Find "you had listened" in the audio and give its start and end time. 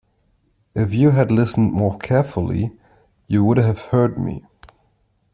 0.95-1.73